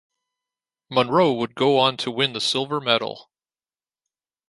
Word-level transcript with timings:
Munro 0.89 1.31
would 1.31 1.53
go 1.53 1.77
on 1.77 1.95
to 1.97 2.09
win 2.09 2.33
the 2.33 2.41
Silver 2.41 2.81
medal. 2.81 3.29